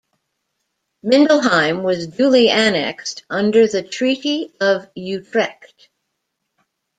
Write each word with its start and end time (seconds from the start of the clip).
Mindelheim 1.05 1.83
was 1.83 2.07
duly 2.07 2.49
annexed 2.49 3.23
under 3.29 3.67
the 3.67 3.83
Treaty 3.83 4.51
of 4.59 4.89
Utrecht. 4.95 5.89